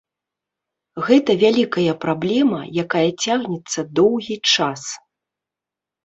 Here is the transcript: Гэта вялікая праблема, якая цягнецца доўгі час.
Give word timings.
Гэта 1.07 1.31
вялікая 1.41 1.91
праблема, 2.05 2.61
якая 2.83 3.03
цягнецца 3.25 3.79
доўгі 3.99 4.37
час. 4.55 4.81